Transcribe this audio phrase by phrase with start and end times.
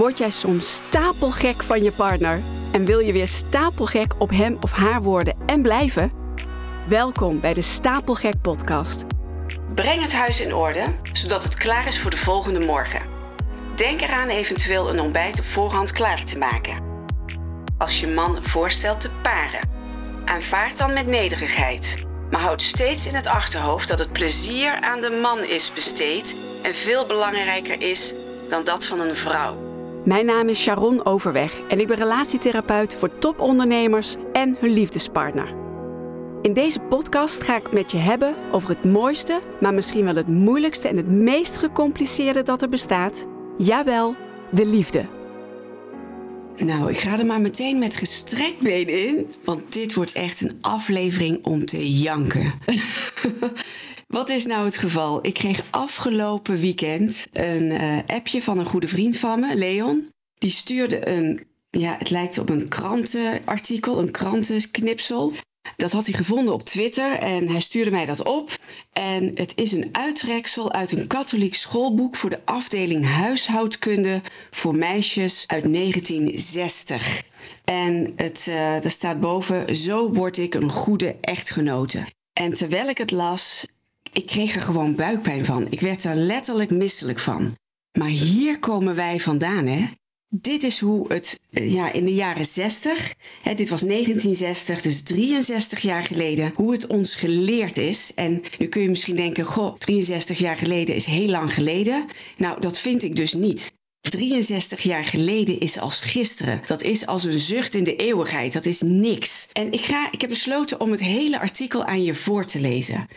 [0.00, 2.42] Word jij soms stapelgek van je partner
[2.72, 6.12] en wil je weer stapelgek op hem of haar worden en blijven?
[6.88, 9.04] Welkom bij de Stapelgek Podcast.
[9.74, 13.00] Breng het huis in orde, zodat het klaar is voor de volgende morgen.
[13.76, 16.82] Denk eraan eventueel een ontbijt op voorhand klaar te maken.
[17.78, 19.68] Als je man voorstelt te paren,
[20.24, 22.06] aanvaard dan met nederigheid.
[22.30, 26.74] Maar houd steeds in het achterhoofd dat het plezier aan de man is besteed en
[26.74, 28.14] veel belangrijker is
[28.48, 29.59] dan dat van een vrouw.
[30.04, 35.54] Mijn naam is Sharon Overweg en ik ben relatietherapeut voor topondernemers en hun liefdespartner.
[36.42, 40.28] In deze podcast ga ik met je hebben over het mooiste, maar misschien wel het
[40.28, 43.26] moeilijkste en het meest gecompliceerde dat er bestaat.
[43.58, 44.14] Jawel,
[44.50, 45.08] de liefde.
[46.56, 50.58] Nou, ik ga er maar meteen met gestrekt been in, want dit wordt echt een
[50.60, 52.52] aflevering om te janken.
[54.10, 55.26] Wat is nou het geval?
[55.26, 60.08] Ik kreeg afgelopen weekend een uh, appje van een goede vriend van me, Leon.
[60.38, 65.32] Die stuurde een, ja, het lijkt op een krantenartikel, een krantenknipsel.
[65.76, 68.50] Dat had hij gevonden op Twitter en hij stuurde mij dat op.
[68.92, 75.44] En het is een uittreksel uit een katholiek schoolboek voor de afdeling huishoudkunde voor meisjes
[75.46, 77.22] uit 1960.
[77.64, 82.04] En het, uh, er staat boven: Zo word ik een goede echtgenote.
[82.32, 83.66] En terwijl ik het las,
[84.12, 85.66] ik kreeg er gewoon buikpijn van.
[85.70, 87.56] Ik werd er letterlijk misselijk van.
[87.98, 89.88] Maar hier komen wij vandaan, hè?
[90.32, 95.02] Dit is hoe het eh, ja, in de jaren 60, hè, dit was 1960, dus
[95.02, 98.12] 63 jaar geleden, hoe het ons geleerd is.
[98.14, 102.06] En nu kun je misschien denken, goh, 63 jaar geleden is heel lang geleden.
[102.36, 103.72] Nou, dat vind ik dus niet.
[104.00, 106.60] 63 jaar geleden is als gisteren.
[106.64, 108.52] Dat is als een zucht in de eeuwigheid.
[108.52, 109.48] Dat is niks.
[109.52, 113.08] En ik, ga, ik heb besloten om het hele artikel aan je voor te lezen.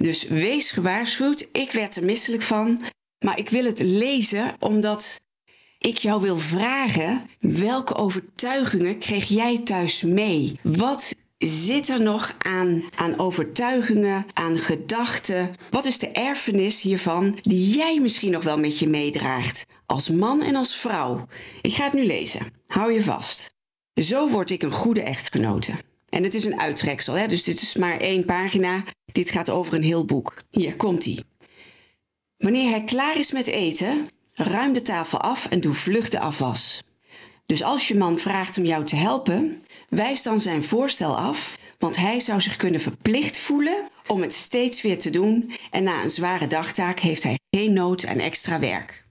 [0.00, 1.48] Dus wees gewaarschuwd.
[1.52, 2.82] Ik werd er misselijk van.
[3.24, 5.20] Maar ik wil het lezen omdat
[5.78, 10.58] ik jou wil vragen: welke overtuigingen kreeg jij thuis mee?
[10.62, 15.50] Wat zit er nog aan, aan overtuigingen, aan gedachten?
[15.70, 19.66] Wat is de erfenis hiervan die jij misschien nog wel met je meedraagt?
[19.86, 21.26] Als man en als vrouw.
[21.62, 22.46] Ik ga het nu lezen.
[22.66, 23.54] Hou je vast.
[23.94, 25.72] Zo word ik een goede echtgenote.
[26.10, 27.26] En het is een uittreksel, hè?
[27.26, 28.84] dus dit is maar één pagina.
[29.12, 30.34] Dit gaat over een heel boek.
[30.50, 31.24] Hier komt ie.
[32.36, 36.82] Wanneer hij klaar is met eten, ruim de tafel af en doe vlug de afwas.
[37.46, 41.96] Dus als je man vraagt om jou te helpen, wijs dan zijn voorstel af, want
[41.96, 46.10] hij zou zich kunnen verplicht voelen om het steeds weer te doen en na een
[46.10, 49.06] zware dagtaak heeft hij geen nood aan extra werk.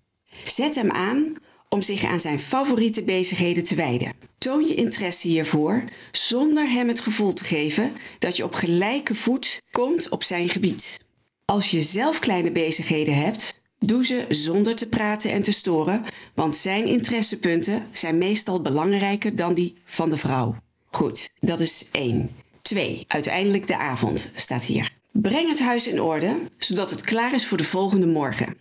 [0.45, 1.35] Zet hem aan
[1.69, 4.13] om zich aan zijn favoriete bezigheden te wijden.
[4.37, 9.61] Toon je interesse hiervoor zonder hem het gevoel te geven dat je op gelijke voet
[9.71, 10.99] komt op zijn gebied.
[11.45, 16.03] Als je zelf kleine bezigheden hebt, doe ze zonder te praten en te storen,
[16.33, 20.55] want zijn interessepunten zijn meestal belangrijker dan die van de vrouw.
[20.85, 22.29] Goed, dat is één.
[22.61, 23.03] 2.
[23.07, 24.93] Uiteindelijk de avond staat hier.
[25.11, 28.57] Breng het huis in orde, zodat het klaar is voor de volgende morgen.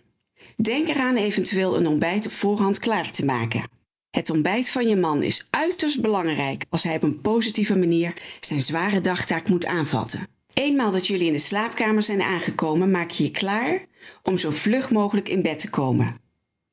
[0.61, 3.69] Denk eraan eventueel een ontbijt op voorhand klaar te maken.
[4.09, 8.61] Het ontbijt van je man is uiterst belangrijk als hij op een positieve manier zijn
[8.61, 10.27] zware dagtaak moet aanvatten.
[10.53, 13.85] Eenmaal dat jullie in de slaapkamer zijn aangekomen, maak je je klaar
[14.23, 16.17] om zo vlug mogelijk in bed te komen.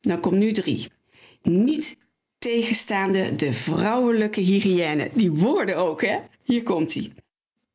[0.01, 0.89] Dan komt nu drie.
[1.43, 1.97] Niet
[2.39, 5.11] tegenstaande de vrouwelijke hygiëne.
[5.15, 6.19] Die woorden ook, hè?
[6.43, 7.13] Hier komt hij.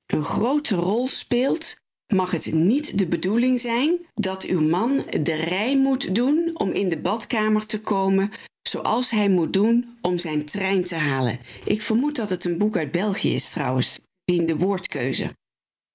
[0.06, 1.81] Een grote rol speelt
[2.12, 6.90] mag het niet de bedoeling zijn dat uw man de rij moet doen om in
[6.90, 11.40] de badkamer te komen zoals hij moet doen om zijn trein te halen.
[11.66, 15.36] Ik vermoed dat het een boek uit België is trouwens, zien de woordkeuze.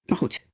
[0.05, 0.45] Maar goed.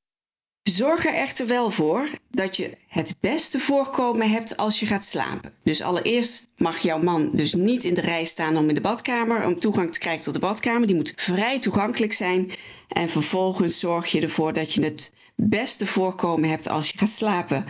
[0.69, 5.53] Zorg er echter wel voor dat je het beste voorkomen hebt als je gaat slapen.
[5.63, 9.45] Dus allereerst mag jouw man dus niet in de rij staan om in de badkamer,
[9.45, 10.87] om toegang te krijgen tot de badkamer.
[10.87, 12.51] Die moet vrij toegankelijk zijn.
[12.87, 17.65] En vervolgens zorg je ervoor dat je het beste voorkomen hebt als je gaat slapen.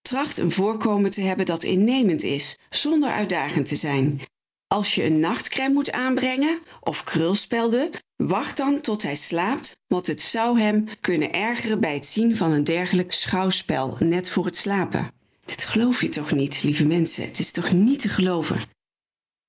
[0.00, 4.20] Tracht een voorkomen te hebben dat innemend is, zonder uitdagend te zijn.
[4.66, 10.22] Als je een nachtcrème moet aanbrengen of krulspelden, wacht dan tot hij slaapt, want het
[10.22, 15.10] zou hem kunnen ergeren bij het zien van een dergelijk schouwspel net voor het slapen.
[15.44, 17.24] Dit geloof je toch niet, lieve mensen?
[17.24, 18.60] Het is toch niet te geloven?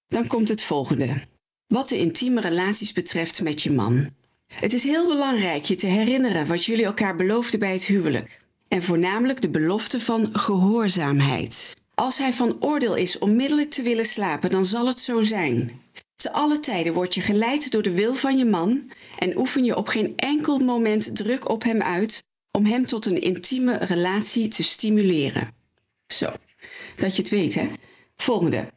[0.08, 1.22] Dan komt het volgende.
[1.68, 4.10] Wat de intieme relaties betreft met je man.
[4.54, 8.42] Het is heel belangrijk je te herinneren wat jullie elkaar beloofden bij het huwelijk.
[8.68, 11.76] En voornamelijk de belofte van gehoorzaamheid.
[11.94, 15.82] Als hij van oordeel is onmiddellijk te willen slapen, dan zal het zo zijn.
[16.16, 19.76] Te alle tijden word je geleid door de wil van je man en oefen je
[19.76, 24.64] op geen enkel moment druk op hem uit om hem tot een intieme relatie te
[24.64, 25.52] stimuleren.
[26.08, 26.34] Zo,
[26.96, 27.70] dat je het weet hè.
[28.16, 28.68] Volgende.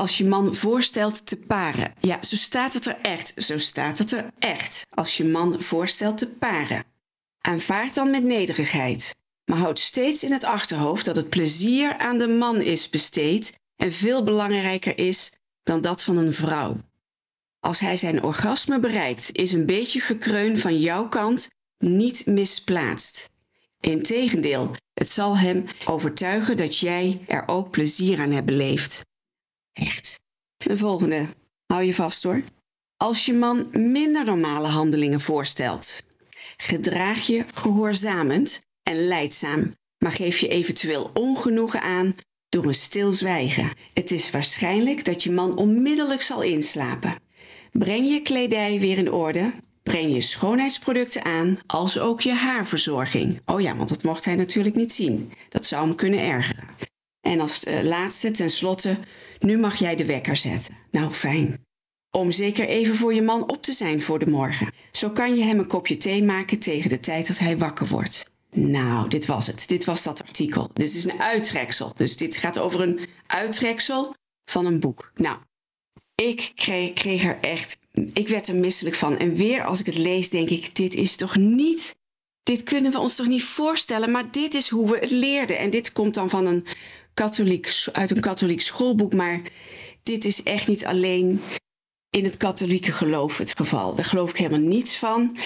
[0.00, 1.94] Als je man voorstelt te paren.
[1.98, 3.32] Ja, zo staat het er echt.
[3.36, 4.86] Zo staat het er echt.
[4.90, 6.84] Als je man voorstelt te paren.
[7.40, 9.14] Aanvaard dan met nederigheid.
[9.44, 13.92] Maar houd steeds in het achterhoofd dat het plezier aan de man is besteed en
[13.92, 15.32] veel belangrijker is
[15.62, 16.76] dan dat van een vrouw.
[17.58, 21.48] Als hij zijn orgasme bereikt, is een beetje gekreun van jouw kant
[21.78, 23.30] niet misplaatst.
[23.80, 29.08] Integendeel, het zal hem overtuigen dat jij er ook plezier aan hebt beleefd.
[29.72, 30.20] Echt.
[30.56, 31.26] De volgende.
[31.66, 32.42] Hou je vast hoor.
[32.96, 36.02] Als je man minder normale handelingen voorstelt,
[36.56, 42.14] gedraag je gehoorzamend en leidzaam, maar geef je eventueel ongenoegen aan
[42.48, 43.72] door een stilzwijgen.
[43.92, 47.14] Het is waarschijnlijk dat je man onmiddellijk zal inslapen.
[47.72, 49.52] Breng je kledij weer in orde.
[49.82, 53.40] Breng je schoonheidsproducten aan, als ook je haarverzorging.
[53.44, 55.32] Oh ja, want dat mocht hij natuurlijk niet zien.
[55.48, 56.68] Dat zou hem kunnen ergeren.
[57.20, 58.96] En als uh, laatste, tenslotte,
[59.40, 60.74] nu mag jij de wekker zetten.
[60.90, 61.64] Nou, fijn.
[62.10, 64.72] Om zeker even voor je man op te zijn voor de morgen.
[64.92, 68.30] Zo kan je hem een kopje thee maken tegen de tijd dat hij wakker wordt.
[68.50, 69.68] Nou, dit was het.
[69.68, 70.70] Dit was dat artikel.
[70.72, 71.92] Dit is een uittreksel.
[71.96, 74.14] Dus dit gaat over een uittreksel
[74.44, 75.12] van een boek.
[75.14, 75.38] Nou,
[76.14, 77.78] ik kreeg, kreeg er echt.
[78.12, 79.18] Ik werd er misselijk van.
[79.18, 81.96] En weer als ik het lees, denk ik: dit is toch niet.
[82.42, 85.58] Dit kunnen we ons toch niet voorstellen, maar dit is hoe we het leerden.
[85.58, 86.66] En dit komt dan van een
[87.20, 89.14] katholiek, uit een katholiek schoolboek.
[89.14, 89.40] Maar
[90.02, 91.40] dit is echt niet alleen
[92.10, 93.94] in het katholieke geloof het geval.
[93.94, 95.36] Daar geloof ik helemaal niets van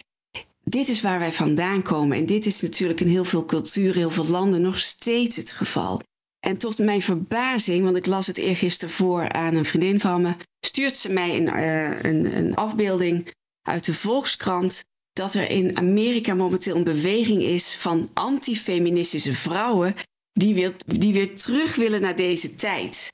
[0.65, 2.17] dit is waar wij vandaan komen.
[2.17, 6.01] En dit is natuurlijk in heel veel culturen, heel veel landen nog steeds het geval.
[6.47, 10.35] En tot mijn verbazing, want ik las het eergisteren voor aan een vriendin van me,
[10.67, 13.33] stuurt ze mij een, uh, een, een afbeelding
[13.69, 19.95] uit de Volkskrant dat er in Amerika momenteel een beweging is van antifeministische vrouwen
[20.35, 23.13] die, wil, die weer terug willen naar deze tijd.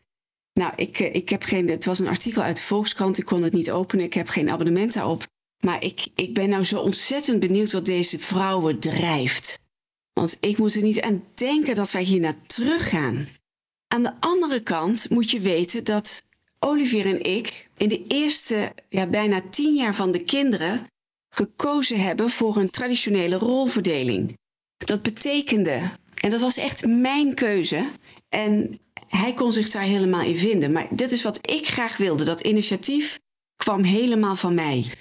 [0.53, 1.69] Nou, ik, eh, ik heb geen.
[1.69, 3.19] Het was een artikel uit de Volkskrant.
[3.19, 4.05] Ik kon het niet openen.
[4.05, 5.27] Ik heb geen abonnement daarop.
[5.61, 9.63] Maar ik, ik ben nou zo ontzettend benieuwd wat deze vrouwen drijft.
[10.13, 13.29] Want ik moet er niet aan denken dat wij hier naar teruggaan.
[13.89, 16.23] Aan de andere kant moet je weten dat
[16.59, 20.87] Olivier en ik in de eerste ja, bijna tien jaar van de kinderen
[21.29, 24.39] gekozen hebben voor een traditionele rolverdeling.
[24.77, 25.91] Dat betekende,
[26.21, 27.91] en dat was echt mijn keuze,
[28.29, 28.79] en
[29.09, 30.73] hij kon zich daar helemaal in vinden.
[30.73, 32.25] Maar dit is wat ik graag wilde.
[32.25, 33.21] Dat initiatief
[33.57, 34.93] kwam helemaal van mij.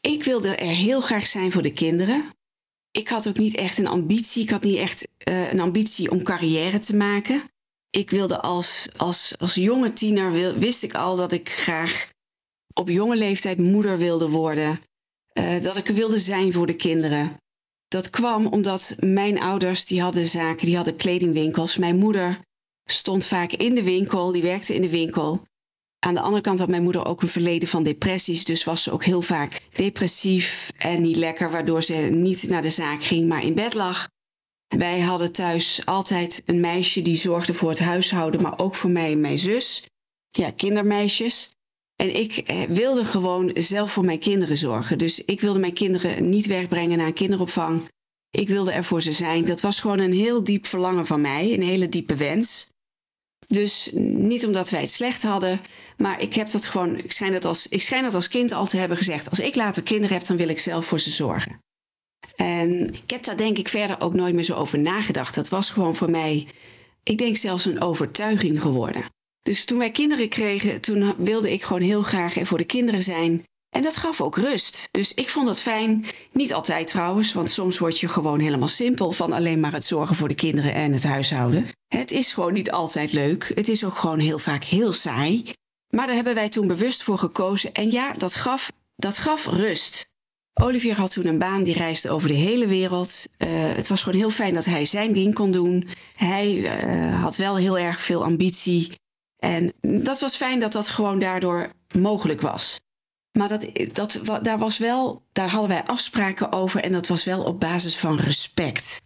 [0.00, 2.30] Ik wilde er heel graag zijn voor de kinderen.
[2.90, 4.42] Ik had ook niet echt een ambitie.
[4.42, 7.42] Ik had niet echt uh, een ambitie om carrière te maken.
[7.90, 12.08] Ik wilde als, als, als jonge tiener, wist ik al dat ik graag
[12.72, 14.80] op jonge leeftijd moeder wilde worden.
[15.38, 17.36] Uh, dat ik er wilde zijn voor de kinderen.
[17.88, 21.76] Dat kwam omdat mijn ouders, die hadden zaken, die hadden kledingwinkels.
[21.76, 22.40] Mijn moeder
[22.84, 25.46] stond vaak in de winkel, die werkte in de winkel.
[25.98, 28.90] Aan de andere kant had mijn moeder ook een verleden van depressies, dus was ze
[28.90, 33.44] ook heel vaak depressief en niet lekker, waardoor ze niet naar de zaak ging, maar
[33.44, 34.08] in bed lag.
[34.66, 39.12] Wij hadden thuis altijd een meisje die zorgde voor het huishouden, maar ook voor mij
[39.12, 39.86] en mijn zus.
[40.30, 41.55] Ja, kindermeisjes.
[41.96, 44.98] En ik eh, wilde gewoon zelf voor mijn kinderen zorgen.
[44.98, 47.88] Dus ik wilde mijn kinderen niet wegbrengen naar een kinderopvang.
[48.30, 49.44] Ik wilde er voor ze zijn.
[49.44, 52.66] Dat was gewoon een heel diep verlangen van mij, een hele diepe wens.
[53.46, 55.60] Dus niet omdat wij het slecht hadden,
[55.96, 58.66] maar ik heb dat gewoon, ik schijn dat als, ik schijn dat als kind al
[58.66, 59.30] te hebben gezegd.
[59.30, 61.58] Als ik later kinderen heb, dan wil ik zelf voor ze zorgen.
[62.34, 65.34] En ik heb daar denk ik verder ook nooit meer zo over nagedacht.
[65.34, 66.46] Dat was gewoon voor mij,
[67.02, 69.04] ik denk zelfs een overtuiging geworden.
[69.46, 73.44] Dus toen wij kinderen kregen, toen wilde ik gewoon heel graag voor de kinderen zijn.
[73.76, 74.88] En dat gaf ook rust.
[74.90, 76.04] Dus ik vond dat fijn.
[76.32, 80.16] Niet altijd trouwens, want soms word je gewoon helemaal simpel van alleen maar het zorgen
[80.16, 81.66] voor de kinderen en het huishouden.
[81.88, 83.52] Het is gewoon niet altijd leuk.
[83.54, 85.52] Het is ook gewoon heel vaak heel saai.
[85.90, 87.72] Maar daar hebben wij toen bewust voor gekozen.
[87.72, 90.08] En ja, dat gaf, dat gaf rust.
[90.60, 93.26] Olivier had toen een baan die reisde over de hele wereld.
[93.38, 95.88] Uh, het was gewoon heel fijn dat hij zijn ding kon doen.
[96.16, 98.92] Hij uh, had wel heel erg veel ambitie.
[99.36, 102.80] En dat was fijn dat dat gewoon daardoor mogelijk was.
[103.38, 107.42] Maar dat, dat, daar, was wel, daar hadden wij afspraken over en dat was wel
[107.44, 109.00] op basis van respect.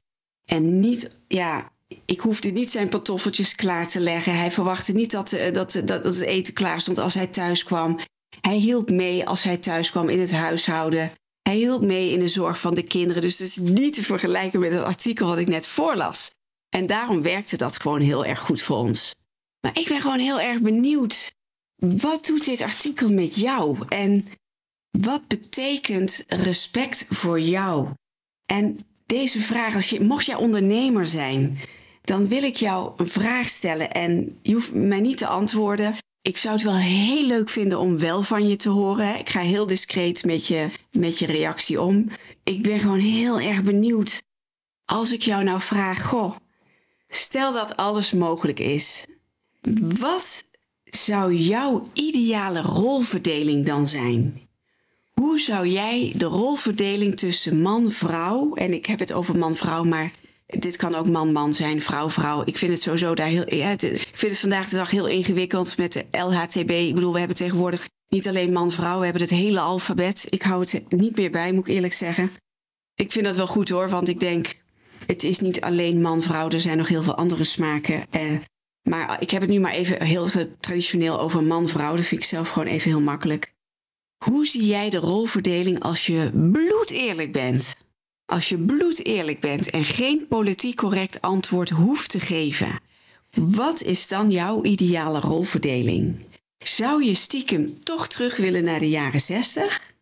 [0.45, 1.71] En niet, ja,
[2.05, 4.39] ik hoefde niet zijn pantoffeltjes klaar te leggen.
[4.39, 7.65] Hij verwachtte niet dat, eh, dat, dat, dat het eten klaar stond als hij thuis
[7.65, 7.99] kwam.
[8.41, 11.11] Hij hielp mee als hij thuis kwam in het huishouden.
[11.43, 13.23] Hij hielp mee in de zorg van de kinderen.
[13.23, 16.31] Dus het is niet te vergelijken met het artikel wat ik net voorlas.
[16.69, 19.15] En daarom werkte dat gewoon heel erg goed voor ons.
[19.61, 21.33] Maar ik ben gewoon heel erg benieuwd
[21.81, 23.79] wat doet dit artikel met jou?
[23.89, 24.27] En
[24.91, 27.89] wat betekent respect voor jou?
[28.47, 31.59] En deze vraag, als je, mocht jij ondernemer zijn,
[32.03, 33.91] dan wil ik jou een vraag stellen.
[33.91, 35.95] En je hoeft mij niet te antwoorden.
[36.23, 39.19] Ik zou het wel heel leuk vinden om wel van je te horen.
[39.19, 42.09] Ik ga heel discreet met je, met je reactie om.
[42.45, 44.23] Ik ben gewoon heel erg benieuwd.
[44.85, 46.37] Als ik jou nou vraag, goh,
[47.09, 49.07] stel dat alles mogelijk is.
[49.99, 50.45] Wat
[50.85, 54.49] zou jouw ideale rolverdeling dan zijn?
[55.11, 60.13] Hoe zou jij de rolverdeling tussen man-vrouw, en ik heb het over man-vrouw, maar
[60.47, 62.43] dit kan ook man-man zijn, vrouw-vrouw.
[62.45, 63.55] Ik vind het sowieso daar heel.
[63.55, 66.71] Ja, ik vind het vandaag de dag heel ingewikkeld met de LHTB.
[66.71, 70.27] Ik bedoel, we hebben tegenwoordig niet alleen man-vrouw, we hebben het hele alfabet.
[70.29, 72.31] Ik hou het niet meer bij, moet ik eerlijk zeggen.
[72.95, 74.55] Ik vind dat wel goed hoor, want ik denk,
[75.07, 78.07] het is niet alleen man-vrouw, er zijn nog heel veel andere smaken.
[78.11, 78.33] Eh,
[78.83, 80.29] maar ik heb het nu maar even heel
[80.61, 81.97] traditioneel over man-vrouw.
[81.97, 83.55] Dat vind ik zelf gewoon even heel makkelijk.
[84.25, 87.77] Hoe zie jij de rolverdeling als je bloed eerlijk bent?
[88.25, 92.81] Als je bloed eerlijk bent en geen politiek correct antwoord hoeft te geven,
[93.35, 96.17] wat is dan jouw ideale rolverdeling?
[96.59, 99.95] Zou je stiekem toch terug willen naar de jaren 60?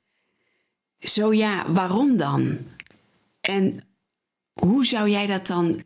[0.98, 2.58] Zo ja, waarom dan?
[3.40, 3.84] En
[4.60, 5.82] hoe zou jij dat dan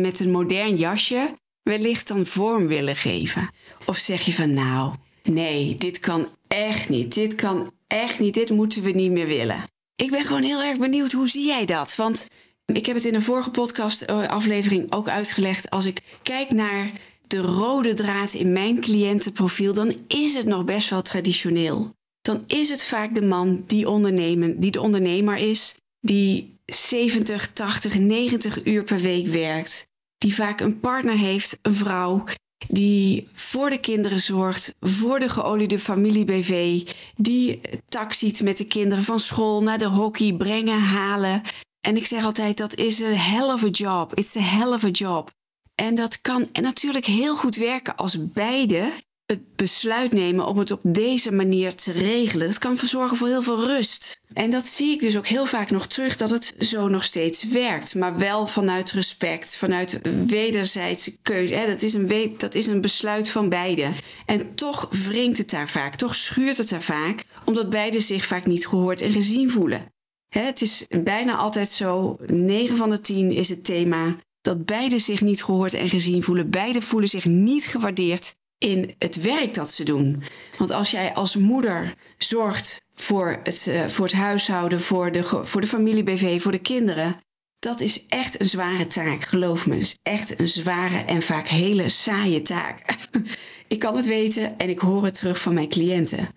[0.00, 1.38] met een modern jasje
[1.70, 3.50] wellicht dan vorm willen geven?
[3.86, 8.50] Of zeg je van nou, nee, dit kan echt niet, dit kan echt niet, dit
[8.50, 9.64] moeten we niet meer willen.
[9.96, 11.96] Ik ben gewoon heel erg benieuwd, hoe zie jij dat?
[11.96, 12.26] Want
[12.66, 15.70] ik heb het in een vorige podcast eh, ook uitgelegd.
[15.70, 16.90] Als ik kijk naar
[17.26, 21.92] de rode draad in mijn cliëntenprofiel, dan is het nog best wel traditioneel.
[22.22, 27.98] Dan is het vaak de man die, ondernemen, die de ondernemer is, die 70, 80,
[27.98, 29.88] 90 uur per week werkt,
[30.20, 32.24] die vaak een partner heeft, een vrouw,
[32.68, 36.82] die voor de kinderen zorgt, voor de geoliede familie BV,
[37.16, 41.42] die taxiet met de kinderen van school naar de hockey brengen, halen.
[41.80, 44.14] En ik zeg altijd, dat is een hell a job.
[44.14, 45.30] It's a hell a job.
[45.74, 48.92] En dat kan natuurlijk heel goed werken als beide
[49.30, 52.46] het besluit nemen om het op deze manier te regelen.
[52.46, 54.20] Dat kan verzorgen voor heel veel rust.
[54.32, 57.44] En dat zie ik dus ook heel vaak nog terug dat het zo nog steeds
[57.44, 57.94] werkt.
[57.94, 61.54] Maar wel vanuit respect, vanuit wederzijdse keuze.
[61.54, 63.90] Hè, dat, is een dat is een besluit van beide.
[64.26, 68.46] En toch wringt het daar vaak, toch schuurt het daar vaak, omdat beide zich vaak
[68.46, 69.86] niet gehoord en gezien voelen.
[70.28, 74.98] Hè, het is bijna altijd zo, 9 van de 10 is het thema dat beide
[74.98, 76.50] zich niet gehoord en gezien voelen.
[76.50, 80.22] Beide voelen zich niet gewaardeerd in het werk dat ze doen.
[80.58, 85.60] Want als jij als moeder zorgt voor het, uh, voor het huishouden, voor de, voor
[85.60, 87.16] de familie-BV, voor de kinderen.
[87.58, 89.74] Dat is echt een zware taak, geloof me.
[89.74, 92.96] Het is echt een zware en vaak hele saaie taak.
[93.68, 96.28] ik kan het weten en ik hoor het terug van mijn cliënten.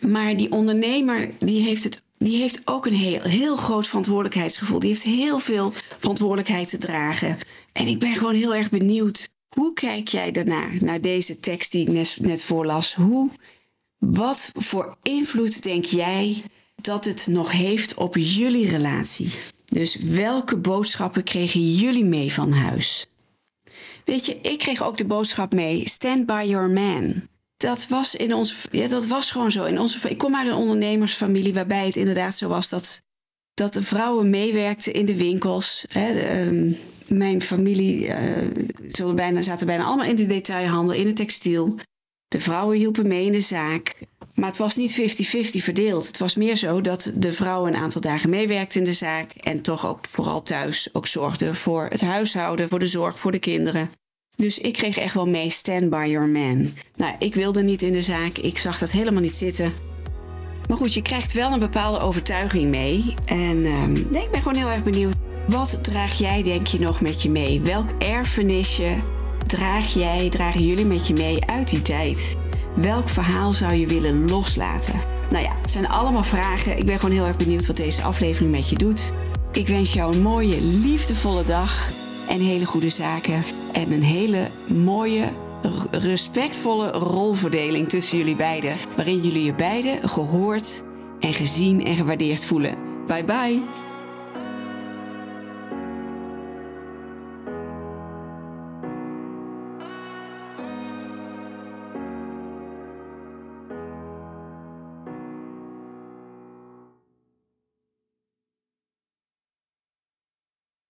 [0.00, 4.78] Maar die ondernemer die heeft, het, die heeft ook een heel, heel groot verantwoordelijkheidsgevoel.
[4.78, 7.38] Die heeft heel veel verantwoordelijkheid te dragen.
[7.72, 11.88] En ik ben gewoon heel erg benieuwd hoe kijk jij daarnaar, naar deze tekst die
[11.88, 12.94] ik net, voorlas?
[12.94, 13.30] Hoe,
[13.98, 16.42] wat voor invloed denk jij
[16.76, 19.32] dat het nog heeft op jullie relatie?
[19.64, 23.06] Dus welke boodschappen kregen jullie mee van huis?
[24.04, 27.28] Weet je, ik kreeg ook de boodschap mee: stand by your man.
[27.56, 29.64] Dat was, in onze, ja, dat was gewoon zo.
[29.64, 33.02] In onze, ik kom uit een ondernemersfamilie waarbij het inderdaad zo was dat,
[33.54, 35.84] dat de vrouwen meewerkten in de winkels.
[35.88, 36.72] Hè, ehm,
[37.08, 41.74] mijn familie uh, bijna, zaten bijna allemaal in de detailhandel, in het textiel.
[42.28, 43.96] De vrouwen hielpen mee in de zaak.
[44.34, 46.06] Maar het was niet 50-50 verdeeld.
[46.06, 49.32] Het was meer zo dat de vrouwen een aantal dagen meewerkten in de zaak.
[49.32, 53.38] En toch ook vooral thuis ook zorgden voor het huishouden, voor de zorg voor de
[53.38, 53.90] kinderen.
[54.36, 56.72] Dus ik kreeg echt wel mee stand by your man.
[56.96, 58.38] Nou, ik wilde niet in de zaak.
[58.38, 59.72] Ik zag dat helemaal niet zitten.
[60.68, 63.14] Maar goed, je krijgt wel een bepaalde overtuiging mee.
[63.24, 67.00] En uh, nee, ik ben gewoon heel erg benieuwd wat draag jij, denk je, nog
[67.00, 67.60] met je mee?
[67.60, 68.94] Welk erfenisje
[69.46, 72.38] draag jij, dragen jullie met je mee uit die tijd?
[72.76, 75.00] Welk verhaal zou je willen loslaten?
[75.30, 76.78] Nou ja, het zijn allemaal vragen.
[76.78, 79.12] Ik ben gewoon heel erg benieuwd wat deze aflevering met je doet.
[79.52, 81.88] Ik wens jou een mooie, liefdevolle dag
[82.28, 83.44] en hele goede zaken.
[83.72, 85.28] En een hele mooie,
[85.90, 88.76] respectvolle rolverdeling tussen jullie beiden.
[88.96, 90.84] Waarin jullie je beiden gehoord
[91.20, 92.76] en gezien en gewaardeerd voelen.
[93.06, 93.93] Bye bye!